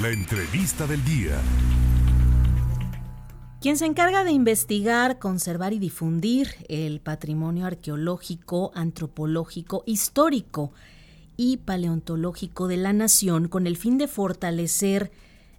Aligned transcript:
La 0.00 0.08
entrevista 0.08 0.86
del 0.86 1.04
día. 1.04 1.38
Quien 3.60 3.76
se 3.76 3.84
encarga 3.84 4.24
de 4.24 4.32
investigar, 4.32 5.18
conservar 5.18 5.74
y 5.74 5.78
difundir 5.78 6.48
el 6.70 7.00
patrimonio 7.00 7.66
arqueológico, 7.66 8.72
antropológico, 8.74 9.82
histórico 9.84 10.72
y 11.36 11.58
paleontológico 11.58 12.68
de 12.68 12.78
la 12.78 12.94
nación 12.94 13.48
con 13.48 13.66
el 13.66 13.76
fin 13.76 13.98
de 13.98 14.08
fortalecer 14.08 15.12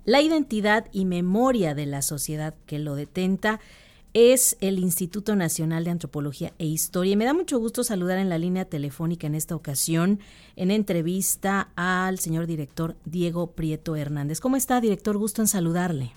la 0.03 0.19
identidad 0.19 0.87
y 0.91 1.05
memoria 1.05 1.75
de 1.75 1.85
la 1.85 2.01
sociedad 2.01 2.55
que 2.65 2.79
lo 2.79 2.95
detenta 2.95 3.59
es 4.13 4.57
el 4.61 4.79
Instituto 4.79 5.35
Nacional 5.35 5.83
de 5.83 5.91
Antropología 5.91 6.53
e 6.59 6.65
Historia. 6.65 7.13
Y 7.13 7.15
me 7.15 7.25
da 7.25 7.33
mucho 7.33 7.59
gusto 7.59 7.83
saludar 7.83 8.19
en 8.19 8.29
la 8.29 8.37
línea 8.37 8.65
telefónica 8.65 9.27
en 9.27 9.35
esta 9.35 9.55
ocasión, 9.55 10.19
en 10.55 10.71
entrevista 10.71 11.69
al 11.75 12.19
señor 12.19 12.45
director 12.45 12.95
Diego 13.05 13.47
Prieto 13.51 13.95
Hernández. 13.95 14.39
¿Cómo 14.39 14.55
está, 14.55 14.81
director? 14.81 15.17
Gusto 15.17 15.41
en 15.41 15.47
saludarle. 15.47 16.11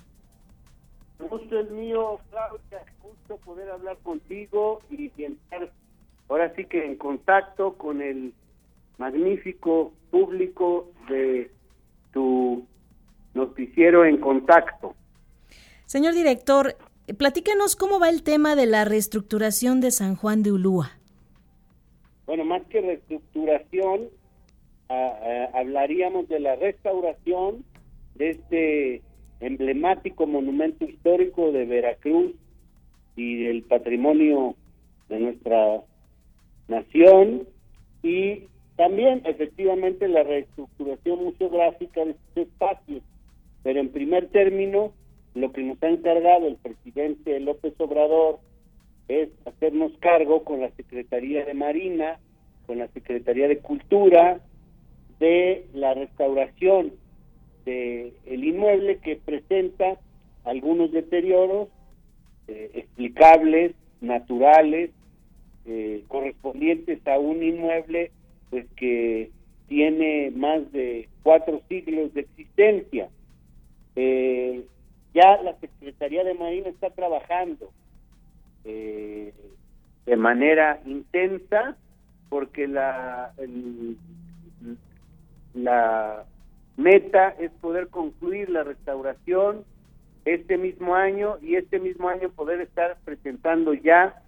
Gusto 1.19 1.59
es 1.59 1.71
mío, 1.71 2.21
Claudia. 2.31 2.85
Gusto 3.03 3.37
poder 3.45 3.71
hablar 3.71 3.97
contigo 4.03 4.83
y 4.91 5.11
estar 5.23 5.73
ahora 6.29 6.53
sí 6.55 6.67
que 6.67 6.85
en 6.85 6.97
contacto 6.97 7.75
con 7.75 8.03
el 8.03 8.35
magnífico 8.99 9.93
público 10.11 10.91
de 11.09 11.51
tu 12.13 12.67
noticiero 13.35 14.05
en 14.05 14.19
contacto. 14.19 14.95
Señor 15.87 16.15
director, 16.15 16.77
Platícanos 17.15 17.77
cómo 17.77 18.01
va 18.01 18.09
el 18.09 18.25
tema 18.25 18.57
de 18.57 18.67
la 18.67 18.85
reestructuración 18.85 19.81
de 19.81 19.93
San 19.93 20.17
Juan 20.17 20.43
de 20.43 20.51
Ulúa. 20.51 20.91
Bueno, 22.27 22.45
más 22.45 22.63
que 22.67 22.81
reestructuración, 22.81 24.09
hablaríamos 25.55 26.29
de 26.29 26.41
la 26.41 26.57
restauración 26.57 27.65
de 28.17 28.31
este 28.31 29.03
emblemático 29.39 30.27
monumento 30.27 30.85
histórico 30.85 31.53
de 31.53 31.65
Veracruz 31.65 32.33
y 33.15 33.45
del 33.45 33.63
patrimonio 33.63 34.57
de 35.09 35.21
nuestra 35.21 35.83
nación 36.67 37.47
y 38.03 38.49
también 38.77 39.23
efectivamente 39.25 40.09
la 40.09 40.25
reestructuración 40.25 41.23
museográfica 41.23 42.05
de 42.05 42.11
estos 42.11 42.49
espacios. 42.49 43.03
Pero 43.63 43.79
en 43.79 43.91
primer 43.91 44.29
término, 44.31 44.93
lo 45.37 45.53
que 45.53 45.63
nos 45.63 45.81
ha 45.83 45.89
encargado 45.89 46.49
el 46.49 46.57
presidente 46.57 47.39
López 47.41 47.75
Obrador 47.79 48.41
es 49.09 49.29
hacernos 49.45 49.93
cargo 50.01 50.45
con 50.45 50.61
la 50.61 50.71
Secretaría 50.73 51.45
de 51.45 51.55
Marina, 51.55 52.19
con 52.67 52.79
la 52.79 52.89
Secretaría 52.89 53.47
de 53.47 53.59
Cultura, 53.59 54.41
de 55.21 55.67
la 55.75 55.95
restauración 55.95 56.93
del 57.65 58.15
el 58.27 58.45
inmueble 58.45 58.99
que 58.99 59.17
presenta 59.17 59.99
algunos 60.45 60.91
deterioros 60.93 61.69
eh, 62.49 62.71
explicables, 62.75 63.75
naturales, 64.01 64.91
eh, 65.67 66.03
correspondientes 66.09 67.07
a 67.07 67.19
un 67.19 67.43
inmueble 67.43 68.11
pues 68.51 68.67
que 68.77 69.31
tiene 69.69 70.31
más 70.31 70.73
de 70.73 71.09
cuatro 71.23 71.61
siglos 71.69 72.15
de 72.15 72.21
existencia. 72.23 73.09
Eh, 73.97 74.65
ya 75.17 75.41
la 75.43 75.55
Secretaría 75.61 76.25
de 76.25 76.35
Marina 76.35 76.69
está 76.69 76.91
trabajando 76.91 77.71
eh, 78.65 79.33
de 80.05 80.17
manera 80.17 80.79
intensa 80.85 81.75
porque 82.29 82.69
la 82.69 83.33
la 85.55 86.25
meta 86.77 87.31
es 87.41 87.51
poder 87.63 87.89
concluir 87.89 88.51
la 88.51 88.63
restauración 88.63 89.65
este 90.27 90.59
mismo 90.59 90.95
año 90.95 91.39
y 91.41 91.57
este 91.57 91.79
mismo 91.79 92.11
año 92.11 92.29
poder 92.29 92.61
estar 92.61 92.99
presentando 93.07 93.73
ya 93.73 94.21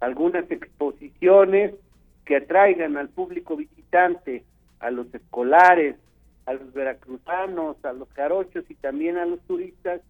algunas 0.00 0.50
exposiciones 0.50 1.74
que 2.24 2.36
atraigan 2.38 2.96
al 2.96 3.08
público 3.08 3.54
visitante, 3.54 4.42
a 4.80 4.90
los 4.90 5.14
escolares, 5.14 5.94
a 6.46 6.54
los 6.54 6.72
veracruzanos, 6.72 7.76
a 7.84 7.92
los 7.92 8.08
carochos 8.08 8.64
y 8.68 8.74
también 8.74 9.16
a 9.16 9.26
los 9.26 9.40
turistas 9.42 10.00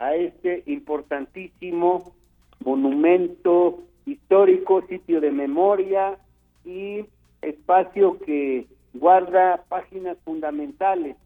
a 0.00 0.14
este 0.14 0.62
importantísimo 0.66 2.14
monumento 2.64 3.84
histórico, 4.06 4.82
sitio 4.88 5.20
de 5.20 5.30
memoria 5.30 6.18
y 6.64 7.04
espacio 7.42 8.18
que 8.20 8.66
guarda 8.94 9.62
páginas 9.68 10.16
fundamentales 10.24 11.16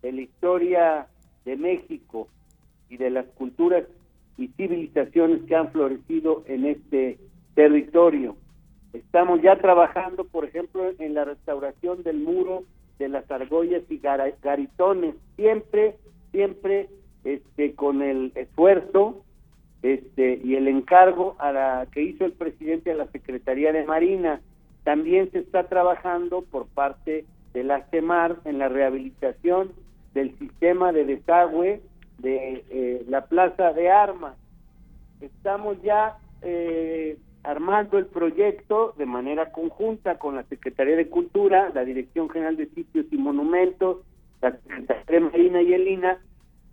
de 0.00 0.12
la 0.12 0.20
historia 0.22 1.06
de 1.44 1.56
México 1.56 2.28
y 2.88 2.96
de 2.96 3.10
las 3.10 3.26
culturas 3.26 3.84
y 4.38 4.48
civilizaciones 4.48 5.42
que 5.42 5.56
han 5.56 5.72
florecido 5.72 6.44
en 6.46 6.66
este 6.66 7.18
territorio. 7.54 8.36
Estamos 8.92 9.42
ya 9.42 9.56
trabajando, 9.58 10.24
por 10.24 10.44
ejemplo, 10.44 10.92
en 10.98 11.14
la 11.14 11.24
restauración 11.24 12.04
del 12.04 12.18
muro 12.18 12.62
de 12.98 13.08
las 13.08 13.28
argollas 13.28 13.82
y 13.90 13.98
garitones, 13.98 15.16
siempre, 15.36 15.96
siempre 16.30 16.88
este 17.24 17.74
con 17.74 18.02
el 18.02 18.32
esfuerzo 18.34 19.24
este 19.82 20.40
y 20.42 20.54
el 20.56 20.68
encargo 20.68 21.36
a 21.38 21.52
la 21.52 21.86
que 21.92 22.02
hizo 22.02 22.24
el 22.24 22.32
presidente 22.32 22.90
a 22.90 22.96
la 22.96 23.06
Secretaría 23.08 23.72
de 23.72 23.84
Marina. 23.84 24.40
También 24.82 25.30
se 25.30 25.38
está 25.38 25.68
trabajando 25.68 26.42
por 26.42 26.66
parte 26.68 27.24
de 27.52 27.64
la 27.64 27.82
CEMAR 27.90 28.36
en 28.44 28.58
la 28.58 28.68
rehabilitación 28.68 29.72
del 30.14 30.36
sistema 30.38 30.92
de 30.92 31.04
desagüe 31.04 31.82
de 32.18 32.64
eh, 32.70 33.04
la 33.08 33.26
Plaza 33.26 33.72
de 33.72 33.90
Armas. 33.90 34.36
Estamos 35.20 35.80
ya 35.82 36.18
eh, 36.42 37.18
armando 37.42 37.98
el 37.98 38.06
proyecto 38.06 38.94
de 38.96 39.06
manera 39.06 39.52
conjunta 39.52 40.18
con 40.18 40.34
la 40.34 40.44
Secretaría 40.44 40.96
de 40.96 41.08
Cultura, 41.08 41.70
la 41.74 41.84
Dirección 41.84 42.30
General 42.30 42.56
de 42.56 42.66
Sitios 42.66 43.06
y 43.10 43.18
Monumentos, 43.18 43.98
la 44.40 44.52
Secretaría 44.52 45.04
de 45.08 45.20
Marina 45.20 45.62
y 45.62 45.74
Elina, 45.74 46.18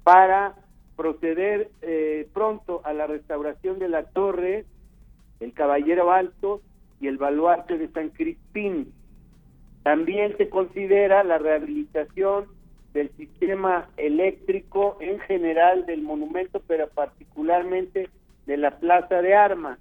para 0.04 0.56
proceder 0.96 1.70
eh, 1.82 2.28
pronto 2.34 2.82
a 2.84 2.94
la 2.94 3.08
restauración 3.08 3.80
de 3.80 3.90
la 3.90 4.04
torre, 4.04 4.66
el 5.40 5.54
Caballero 5.54 6.12
Alto 6.12 6.62
y 7.00 7.08
el 7.08 7.18
baluarte 7.18 7.78
de 7.78 7.88
San 7.90 8.10
Crispín. 8.10 8.94
También 9.84 10.38
se 10.38 10.50
considera 10.50 11.24
la 11.24 11.40
rehabilitación 11.40 12.46
del 12.94 13.10
sistema 13.18 13.90
eléctrico 13.98 14.98
en 15.00 15.20
general 15.22 15.86
del 15.86 16.02
monumento, 16.02 16.62
pero 16.68 16.88
particularmente 16.90 18.10
de 18.46 18.58
la 18.58 18.78
Plaza 18.80 19.22
de 19.22 19.34
Armas. 19.34 19.80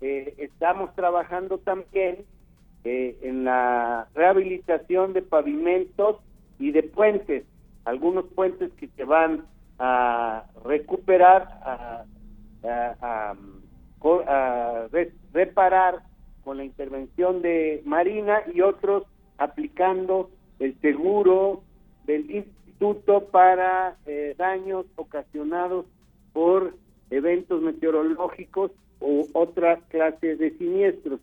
Eh, 0.00 0.34
estamos 0.38 0.94
trabajando 0.94 1.58
también 1.58 2.18
eh, 2.84 3.16
en 3.22 3.44
la 3.44 4.06
rehabilitación 4.14 5.12
de 5.12 5.22
pavimentos 5.22 6.18
y 6.58 6.70
de 6.70 6.82
puentes 6.82 7.44
algunos 7.86 8.26
puentes 8.26 8.72
que 8.72 8.88
se 8.88 9.04
van 9.04 9.46
a 9.78 10.44
recuperar, 10.64 11.42
a, 11.62 12.04
reparar 15.32 16.02
con 16.44 16.58
la 16.58 16.64
intervención 16.64 17.42
de 17.42 17.82
Marina 17.84 18.42
y 18.52 18.60
otros 18.60 19.04
aplicando 19.38 20.30
el 20.58 20.78
seguro 20.80 21.62
del 22.06 22.30
instituto 22.30 23.26
para 23.26 23.96
eh, 24.06 24.34
daños 24.36 24.86
ocasionados 24.96 25.86
por 26.32 26.74
eventos 27.10 27.62
meteorológicos 27.62 28.72
u 29.00 29.26
otras 29.32 29.80
clases 29.88 30.38
de 30.38 30.50
siniestros. 30.58 31.20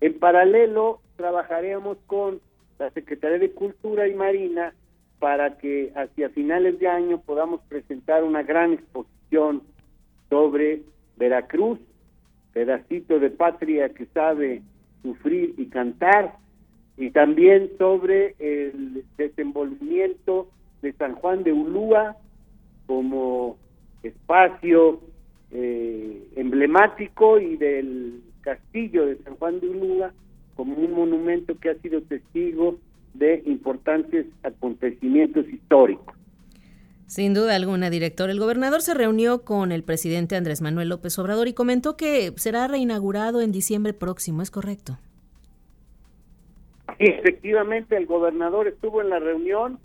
En 0.00 0.18
paralelo, 0.18 1.00
trabajaremos 1.16 1.98
con 2.06 2.40
la 2.78 2.90
Secretaría 2.90 3.38
de 3.38 3.52
Cultura 3.52 4.08
y 4.08 4.14
Marina 4.14 4.74
para 5.18 5.58
que 5.58 5.92
hacia 5.96 6.28
finales 6.30 6.78
de 6.78 6.88
año 6.88 7.20
podamos 7.20 7.60
presentar 7.68 8.24
una 8.24 8.42
gran 8.42 8.74
exposición 8.74 9.62
sobre 10.28 10.82
Veracruz, 11.16 11.78
pedacito 12.52 13.18
de 13.18 13.30
patria 13.30 13.88
que 13.90 14.06
sabe 14.06 14.62
sufrir 15.02 15.54
y 15.56 15.66
cantar, 15.66 16.36
y 16.96 17.10
también 17.10 17.70
sobre 17.78 18.34
el 18.38 19.04
desenvolvimiento 19.16 20.48
de 20.82 20.92
San 20.94 21.14
Juan 21.16 21.42
de 21.44 21.52
Ulúa 21.52 22.16
como 22.86 23.56
espacio 24.02 25.00
eh, 25.50 26.26
emblemático 26.36 27.38
y 27.38 27.56
del 27.56 28.22
castillo 28.40 29.06
de 29.06 29.16
San 29.18 29.36
Juan 29.36 29.60
de 29.60 29.68
Ulúa 29.68 30.12
como 30.54 30.74
un 30.74 30.92
monumento 30.92 31.58
que 31.58 31.70
ha 31.70 31.74
sido 31.76 32.00
testigo 32.02 32.78
de 33.18 33.42
importantes 33.46 34.26
acontecimientos 34.42 35.48
históricos. 35.48 36.14
Sin 37.06 37.34
duda 37.34 37.54
alguna, 37.54 37.88
director. 37.88 38.30
El 38.30 38.40
gobernador 38.40 38.82
se 38.82 38.94
reunió 38.94 39.42
con 39.42 39.70
el 39.70 39.84
presidente 39.84 40.34
Andrés 40.34 40.60
Manuel 40.60 40.88
López 40.88 41.18
Obrador 41.18 41.46
y 41.46 41.52
comentó 41.52 41.96
que 41.96 42.32
será 42.36 42.66
reinaugurado 42.66 43.40
en 43.40 43.52
diciembre 43.52 43.92
próximo, 43.92 44.42
¿es 44.42 44.50
correcto? 44.50 44.98
Sí, 46.98 47.04
efectivamente, 47.04 47.96
el 47.96 48.06
gobernador 48.06 48.66
estuvo 48.66 49.00
en 49.00 49.10
la 49.10 49.18
reunión 49.20 49.78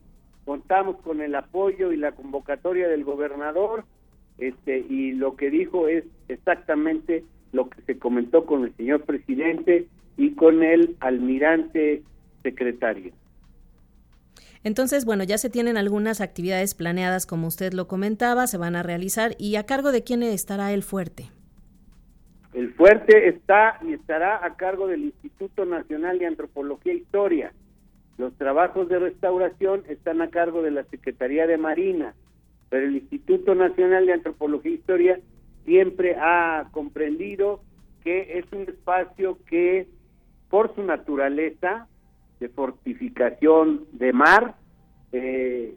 contamos 0.45 0.97
con 1.01 1.21
el 1.21 1.35
apoyo 1.35 1.91
y 1.91 1.97
la 1.97 2.13
convocatoria 2.13 2.87
del 2.87 3.03
gobernador, 3.03 3.85
este, 4.37 4.79
y 4.79 5.11
lo 5.13 5.35
que 5.35 5.49
dijo 5.49 5.87
es 5.87 6.03
exactamente 6.27 7.23
lo 7.51 7.69
que 7.69 7.81
se 7.83 7.99
comentó 7.99 8.45
con 8.45 8.63
el 8.63 8.75
señor 8.75 9.01
presidente 9.03 9.87
y 10.17 10.31
con 10.31 10.63
el 10.63 10.95
almirante 10.99 12.01
secretario. 12.41 13.13
Entonces, 14.63 15.05
bueno, 15.05 15.23
ya 15.23 15.37
se 15.37 15.49
tienen 15.49 15.77
algunas 15.77 16.21
actividades 16.21 16.75
planeadas, 16.75 17.25
como 17.25 17.47
usted 17.47 17.73
lo 17.73 17.87
comentaba, 17.87 18.45
se 18.45 18.57
van 18.57 18.75
a 18.75 18.83
realizar. 18.83 19.35
¿Y 19.39 19.55
a 19.55 19.65
cargo 19.65 19.91
de 19.91 20.03
quién 20.03 20.21
estará 20.21 20.71
el 20.71 20.83
fuerte? 20.83 21.31
El 22.53 22.73
fuerte 22.73 23.29
está 23.29 23.79
y 23.81 23.93
estará 23.93 24.45
a 24.45 24.55
cargo 24.55 24.87
del 24.87 25.05
Instituto 25.05 25.65
Nacional 25.65 26.19
de 26.19 26.27
Antropología 26.27 26.91
e 26.93 26.97
Historia. 26.97 27.53
Los 28.17 28.33
trabajos 28.37 28.87
de 28.89 28.99
restauración 28.99 29.83
están 29.87 30.21
a 30.21 30.29
cargo 30.29 30.61
de 30.61 30.71
la 30.71 30.83
Secretaría 30.83 31.47
de 31.47 31.57
Marina, 31.57 32.13
pero 32.69 32.85
el 32.85 32.97
Instituto 32.97 33.55
Nacional 33.55 34.05
de 34.05 34.13
Antropología 34.13 34.71
e 34.71 34.75
Historia 34.75 35.19
siempre 35.65 36.17
ha 36.19 36.67
comprendido 36.71 37.63
que 38.03 38.37
es 38.37 38.45
un 38.51 38.63
espacio 38.63 39.37
que, 39.45 39.87
por 40.49 40.75
su 40.75 40.83
naturaleza, 40.83 41.87
de 42.41 42.49
fortificación 42.49 43.85
de 43.93 44.11
mar, 44.11 44.55
eh, 45.11 45.75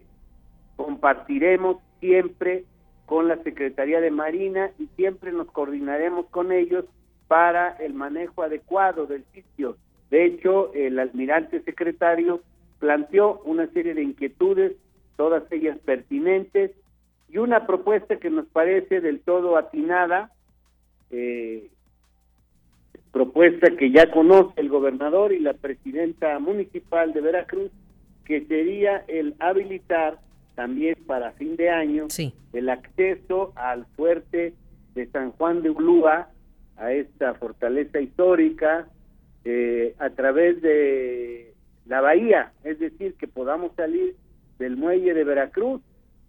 compartiremos 0.75 1.77
siempre 1.99 2.65
con 3.05 3.27
la 3.27 3.37
Secretaría 3.43 4.01
de 4.01 4.09
Marina 4.09 4.71
y 4.79 4.87
siempre 4.95 5.31
nos 5.31 5.49
coordinaremos 5.51 6.25
con 6.31 6.51
ellos 6.51 6.85
para 7.27 7.69
el 7.77 7.93
manejo 7.93 8.41
adecuado 8.41 9.05
del 9.05 9.23
sitio. 9.31 9.77
De 10.09 10.25
hecho, 10.25 10.73
el 10.73 10.97
almirante 10.97 11.61
secretario 11.61 12.41
planteó 12.79 13.41
una 13.45 13.67
serie 13.67 13.93
de 13.93 14.01
inquietudes, 14.01 14.73
todas 15.17 15.43
ellas 15.51 15.77
pertinentes, 15.85 16.71
y 17.29 17.37
una 17.37 17.67
propuesta 17.67 18.17
que 18.17 18.31
nos 18.31 18.47
parece 18.47 19.01
del 19.01 19.19
todo 19.19 19.55
atinada, 19.55 20.31
eh, 21.11 21.69
propuesta 23.15 23.77
que 23.77 23.91
ya 23.91 24.11
conoce 24.11 24.59
el 24.59 24.67
gobernador 24.67 25.31
y 25.31 25.39
la 25.39 25.53
presidenta 25.53 26.37
municipal 26.37 27.13
de 27.13 27.21
Veracruz, 27.21 27.71
que 28.25 28.45
sería 28.45 29.05
el 29.07 29.35
habilitar 29.39 30.19
también 30.53 30.97
para 31.07 31.31
fin 31.31 31.55
de 31.55 31.69
año 31.69 32.07
el 32.51 32.69
acceso 32.69 33.53
al 33.55 33.85
fuerte 33.95 34.53
de 34.95 35.07
San 35.11 35.31
Juan 35.31 35.61
de 35.61 35.69
Ulúa, 35.69 36.27
a 36.75 36.91
esta 36.91 37.35
fortaleza 37.35 38.01
histórica, 38.01 38.89
eh, 39.45 39.95
a 39.97 40.09
través 40.09 40.61
de 40.61 41.53
la 41.85 42.01
bahía, 42.01 42.51
es 42.65 42.79
decir, 42.79 43.13
que 43.13 43.27
podamos 43.29 43.71
salir 43.77 44.13
del 44.59 44.75
muelle 44.75 45.13
de 45.13 45.23
Veracruz 45.23 45.81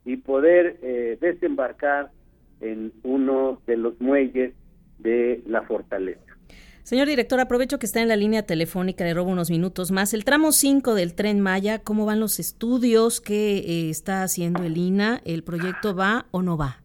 y 0.05 0.19
poder 0.19 0.77
eh, 0.83 1.19
desembarcar 1.21 2.13
en 2.61 2.93
uno 3.03 3.61
de 3.67 3.77
los 3.77 4.01
muelles 4.01 4.55
de 5.01 5.43
la 5.49 5.63
fortaleza. 5.63 6.36
Señor 6.87 7.09
director, 7.09 7.41
aprovecho 7.41 7.81
que 7.81 7.87
está 7.87 8.01
en 8.01 8.07
la 8.07 8.15
línea 8.15 8.45
telefónica, 8.45 9.03
le 9.03 9.13
robo 9.13 9.33
unos 9.33 9.51
minutos 9.51 9.91
más. 9.91 10.15
El 10.15 10.25
tramo 10.25 10.53
5 10.53 10.95
del 10.95 11.17
tren 11.17 11.41
Maya, 11.41 11.81
¿cómo 11.81 12.07
van 12.07 12.21
los 12.21 12.39
estudios? 12.39 13.21
¿Qué 13.21 13.57
eh, 13.59 13.91
está 13.91 14.23
haciendo 14.23 14.63
el 14.63 14.77
INA? 14.77 15.21
¿El 15.25 15.43
proyecto 15.43 15.97
va 15.97 16.27
o 16.31 16.43
no 16.43 16.57
va? 16.57 16.77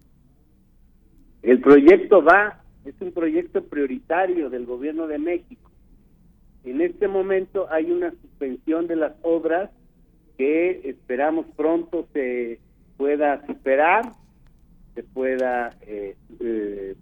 El 1.44 1.62
proyecto 1.62 2.24
va, 2.24 2.63
es 2.83 2.95
un 3.00 3.12
proyecto 3.12 3.63
prioritario 3.63 4.50
del 4.50 4.65
gobierno 4.65 5.06
de 5.06 5.19
México. 5.19 5.69
En 6.63 6.81
este 6.81 7.07
momento 7.07 7.68
hay 7.69 7.92
una 7.92 8.09
suspensión 8.09 8.88
de 8.88 8.95
las 8.95 9.13
obras 9.21 9.69
que 10.36 10.81
esperamos 10.89 11.45
pronto 11.56 12.07
se 12.12 12.59
pueda 12.98 13.45
superar, 13.45 14.13
se 14.95 15.03
pueda, 15.03 15.77
eh, 15.86 16.15
eh, 16.39 16.95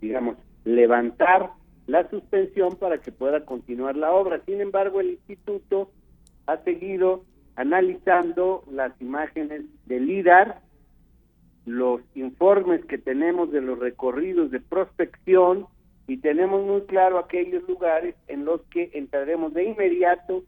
digamos, 0.00 0.38
levantar 0.64 1.61
la 1.86 2.08
suspensión 2.10 2.76
para 2.76 2.98
que 2.98 3.12
pueda 3.12 3.44
continuar 3.44 3.96
la 3.96 4.12
obra. 4.12 4.40
Sin 4.46 4.60
embargo, 4.60 5.00
el 5.00 5.10
instituto 5.10 5.90
ha 6.46 6.58
seguido 6.58 7.24
analizando 7.56 8.64
las 8.70 8.92
imágenes 9.00 9.62
del 9.86 10.06
LIDAR, 10.06 10.60
los 11.66 12.00
informes 12.14 12.84
que 12.86 12.98
tenemos 12.98 13.52
de 13.52 13.60
los 13.60 13.78
recorridos 13.78 14.50
de 14.50 14.60
prospección 14.60 15.66
y 16.06 16.16
tenemos 16.16 16.64
muy 16.64 16.82
claro 16.82 17.18
aquellos 17.18 17.66
lugares 17.68 18.16
en 18.26 18.44
los 18.44 18.62
que 18.62 18.90
entraremos 18.94 19.54
de 19.54 19.64
inmediato 19.64 20.42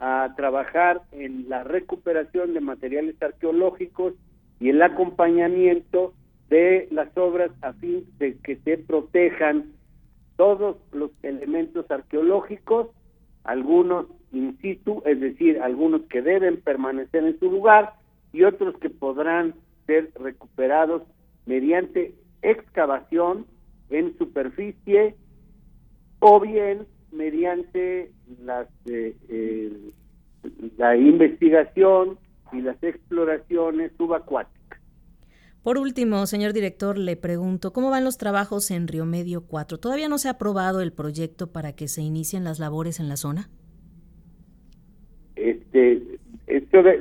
a 0.00 0.32
trabajar 0.36 1.02
en 1.12 1.48
la 1.48 1.62
recuperación 1.62 2.54
de 2.54 2.60
materiales 2.60 3.20
arqueológicos 3.22 4.14
y 4.58 4.70
el 4.70 4.82
acompañamiento 4.82 6.14
de 6.48 6.88
las 6.90 7.16
obras 7.16 7.50
a 7.62 7.72
fin 7.74 8.04
de 8.18 8.36
que 8.38 8.56
se 8.56 8.78
protejan 8.78 9.72
todos 10.40 10.78
los 10.92 11.10
elementos 11.22 11.90
arqueológicos, 11.90 12.86
algunos 13.44 14.06
in 14.32 14.56
situ, 14.62 15.02
es 15.04 15.20
decir, 15.20 15.60
algunos 15.60 16.00
que 16.06 16.22
deben 16.22 16.62
permanecer 16.62 17.24
en 17.24 17.38
su 17.38 17.50
lugar 17.50 17.92
y 18.32 18.44
otros 18.44 18.74
que 18.78 18.88
podrán 18.88 19.54
ser 19.86 20.10
recuperados 20.14 21.02
mediante 21.44 22.14
excavación 22.40 23.44
en 23.90 24.16
superficie 24.16 25.14
o 26.20 26.40
bien 26.40 26.86
mediante 27.12 28.10
las, 28.42 28.66
eh, 28.86 29.14
eh, 29.28 29.90
la 30.78 30.96
investigación 30.96 32.18
y 32.50 32.62
las 32.62 32.82
exploraciones 32.82 33.92
subacuáticas. 33.98 34.59
Por 35.62 35.76
último, 35.76 36.26
señor 36.26 36.54
director, 36.54 36.96
le 36.96 37.16
pregunto, 37.16 37.74
¿cómo 37.74 37.90
van 37.90 38.04
los 38.04 38.16
trabajos 38.16 38.70
en 38.70 38.88
Río 38.88 39.04
Medio 39.04 39.42
4? 39.46 39.78
¿Todavía 39.78 40.08
no 40.08 40.16
se 40.16 40.28
ha 40.28 40.32
aprobado 40.32 40.80
el 40.80 40.92
proyecto 40.92 41.52
para 41.52 41.74
que 41.74 41.86
se 41.86 42.00
inicien 42.00 42.44
las 42.44 42.58
labores 42.58 42.98
en 42.98 43.10
la 43.10 43.16
zona? 43.16 43.50
Este, 45.36 46.00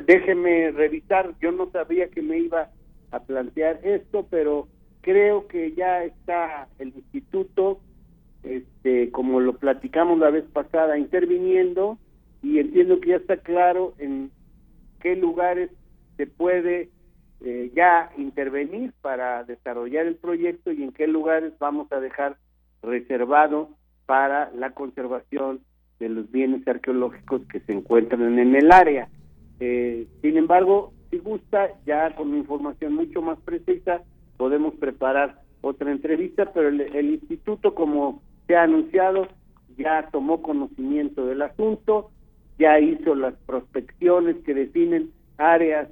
déjeme 0.05 0.71
revisar, 0.71 1.33
yo 1.41 1.53
no 1.53 1.71
sabía 1.71 2.09
que 2.09 2.21
me 2.21 2.39
iba 2.39 2.69
a 3.11 3.19
plantear 3.21 3.79
esto, 3.83 4.27
pero 4.29 4.67
creo 5.01 5.47
que 5.47 5.73
ya 5.73 6.03
está 6.03 6.67
el 6.79 6.89
instituto, 6.89 7.79
este, 8.43 9.09
como 9.11 9.39
lo 9.39 9.57
platicamos 9.57 10.19
la 10.19 10.31
vez 10.31 10.43
pasada, 10.51 10.97
interviniendo 10.97 11.97
y 12.43 12.59
entiendo 12.59 12.99
que 12.99 13.11
ya 13.11 13.15
está 13.15 13.37
claro 13.37 13.93
en 13.99 14.31
qué 14.99 15.15
lugares 15.15 15.71
se 16.17 16.27
puede 16.27 16.89
eh, 17.41 17.71
ya 17.73 18.11
intervenir 18.17 18.93
para 19.01 19.43
desarrollar 19.43 20.05
el 20.05 20.15
proyecto 20.15 20.71
y 20.71 20.83
en 20.83 20.91
qué 20.91 21.07
lugares 21.07 21.53
vamos 21.59 21.91
a 21.91 21.99
dejar 21.99 22.37
reservado 22.81 23.69
para 24.05 24.51
la 24.51 24.71
conservación 24.71 25.61
de 25.99 26.09
los 26.09 26.29
bienes 26.31 26.67
arqueológicos 26.67 27.41
que 27.51 27.59
se 27.61 27.73
encuentran 27.73 28.39
en 28.39 28.55
el 28.55 28.71
área. 28.71 29.09
Eh, 29.59 30.07
sin 30.21 30.37
embargo, 30.37 30.93
si 31.09 31.17
gusta, 31.19 31.69
ya 31.85 32.15
con 32.15 32.35
información 32.35 32.93
mucho 32.93 33.21
más 33.21 33.39
precisa, 33.41 34.01
podemos 34.37 34.73
preparar 34.75 35.41
otra 35.61 35.91
entrevista, 35.91 36.51
pero 36.53 36.69
el, 36.69 36.81
el 36.81 37.09
instituto, 37.11 37.75
como 37.75 38.21
se 38.47 38.55
ha 38.55 38.63
anunciado, 38.63 39.27
ya 39.77 40.09
tomó 40.11 40.41
conocimiento 40.41 41.25
del 41.25 41.41
asunto, 41.41 42.11
ya 42.57 42.79
hizo 42.79 43.15
las 43.15 43.33
prospecciones 43.45 44.37
que 44.43 44.53
definen 44.53 45.11
áreas 45.37 45.89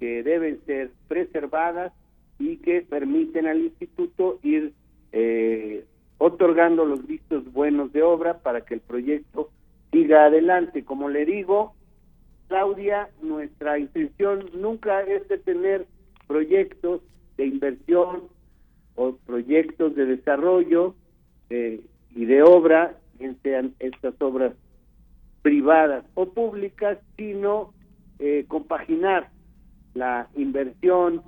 que 0.00 0.22
deben 0.22 0.60
ser 0.64 0.90
preservadas 1.06 1.92
y 2.38 2.56
que 2.56 2.80
permiten 2.80 3.46
al 3.46 3.60
instituto 3.60 4.40
ir 4.42 4.72
eh, 5.12 5.84
otorgando 6.18 6.84
los 6.84 7.06
vistos 7.06 7.52
buenos 7.52 7.92
de 7.92 8.02
obra 8.02 8.38
para 8.38 8.62
que 8.62 8.74
el 8.74 8.80
proyecto 8.80 9.50
siga 9.92 10.24
adelante. 10.24 10.84
Como 10.84 11.10
le 11.10 11.26
digo, 11.26 11.74
Claudia, 12.48 13.10
nuestra 13.22 13.78
intención 13.78 14.46
nunca 14.54 15.02
es 15.02 15.28
de 15.28 15.38
tener 15.38 15.86
proyectos 16.26 17.02
de 17.36 17.46
inversión 17.46 18.22
o 18.96 19.16
proyectos 19.26 19.94
de 19.94 20.06
desarrollo 20.06 20.94
eh, 21.50 21.80
y 22.14 22.24
de 22.24 22.42
obra, 22.42 22.96
bien 23.18 23.36
sean 23.42 23.74
estas 23.78 24.14
obras 24.20 24.54
privadas 25.42 26.04
o 26.14 26.26
públicas, 26.30 26.98
sino 27.16 27.72
eh, 28.18 28.44
compaginar 28.48 29.30
la 29.94 30.28
inversión 30.36 31.22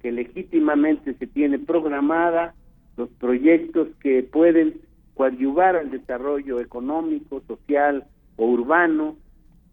que 0.00 0.12
legítimamente 0.12 1.14
se 1.14 1.26
tiene 1.26 1.58
programada, 1.58 2.54
los 2.96 3.08
proyectos 3.10 3.88
que 4.00 4.22
pueden 4.22 4.80
coadyuvar 5.14 5.76
al 5.76 5.90
desarrollo 5.90 6.60
económico, 6.60 7.42
social 7.46 8.06
o 8.36 8.46
urbano 8.46 9.16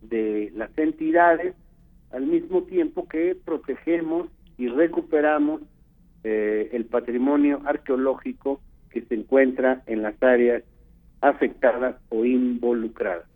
de 0.01 0.51
las 0.55 0.75
entidades, 0.77 1.55
al 2.11 2.25
mismo 2.25 2.63
tiempo 2.63 3.07
que 3.07 3.35
protegemos 3.35 4.27
y 4.57 4.67
recuperamos 4.67 5.61
eh, 6.23 6.69
el 6.73 6.85
patrimonio 6.85 7.61
arqueológico 7.65 8.61
que 8.89 9.01
se 9.01 9.15
encuentra 9.15 9.83
en 9.85 10.01
las 10.01 10.21
áreas 10.23 10.63
afectadas 11.21 11.97
o 12.09 12.25
involucradas. 12.25 13.34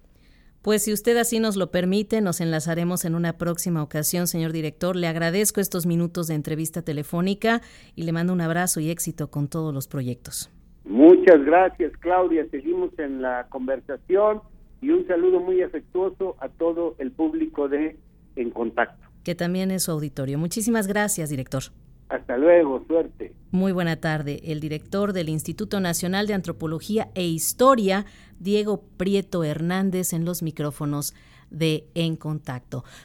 Pues 0.62 0.84
si 0.84 0.92
usted 0.92 1.16
así 1.16 1.40
nos 1.40 1.56
lo 1.56 1.72
permite, 1.72 2.20
nos 2.20 2.42
enlazaremos 2.42 3.06
en 3.06 3.16
una 3.16 3.38
próxima 3.38 3.82
ocasión, 3.82 4.28
señor 4.28 4.52
director. 4.52 4.98
Le 4.98 5.08
agradezco 5.08 5.62
estos 5.62 5.86
minutos 5.86 6.28
de 6.28 6.36
entrevista 6.36 6.82
telefónica 6.82 7.62
y 7.96 8.04
le 8.04 8.12
mando 8.12 8.34
un 8.34 8.42
abrazo 8.42 8.82
y 8.82 8.90
éxito 8.90 9.32
con 9.32 9.48
todos 9.48 9.74
los 9.74 9.88
proyectos. 9.88 10.52
Muchas 10.84 11.46
gracias, 11.46 11.94
Claudia. 12.00 12.46
Seguimos 12.52 12.92
en 13.00 13.22
la 13.22 13.48
conversación 13.50 14.42
y 14.82 14.90
un 14.90 15.08
saludo 15.08 15.40
muy 15.40 15.62
afectuoso 15.62 16.36
a 16.40 16.50
todo 16.50 16.96
el 17.00 17.12
público 17.12 17.70
de 17.70 17.98
En 18.36 18.52
Contacto. 18.52 19.08
Que 19.24 19.36
también 19.36 19.72
es 19.72 19.84
su 19.84 19.92
auditorio. 19.92 20.38
Muchísimas 20.38 20.88
gracias, 20.88 21.30
director. 21.30 21.64
Hasta 22.10 22.38
luego, 22.38 22.84
suerte. 22.88 23.34
Muy 23.52 23.72
buena 23.72 23.98
tarde. 23.98 24.42
El 24.44 24.60
director 24.60 25.14
del 25.14 25.30
Instituto 25.30 25.80
Nacional 25.80 26.26
de 26.26 26.34
Antropología 26.34 27.10
e 27.14 27.24
Historia, 27.24 28.06
Diego 28.40 28.84
Prieto 28.98 29.44
Hernández, 29.44 30.14
en 30.14 30.26
los 30.26 30.42
micrófonos 30.42 31.14
de 31.50 31.88
En 31.96 32.16
Contacto. 32.16 32.84